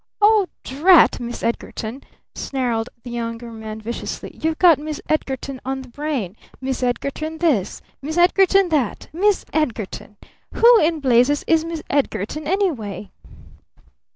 "Oh 0.19 0.47
drat 0.63 1.19
Miss 1.19 1.43
Edgarton!" 1.43 2.03
snarled 2.33 2.89
the 3.03 3.11
Younger 3.11 3.51
Man 3.51 3.79
viciously. 3.79 4.31
"You've 4.41 4.57
got 4.57 4.79
Miss 4.79 4.99
Edgarton 5.07 5.61
on 5.63 5.83
the 5.83 5.89
brain! 5.89 6.35
Miss 6.59 6.81
Edgarton 6.81 7.37
this! 7.37 7.83
Miss 8.01 8.17
Edgarton 8.17 8.69
that! 8.69 9.09
Miss 9.13 9.45
Edgarton! 9.53 10.17
Who 10.55 10.79
in 10.81 11.01
blazes 11.01 11.43
is 11.45 11.63
Miss 11.63 11.83
Edgarton, 11.87 12.47
anyway?" 12.47 13.11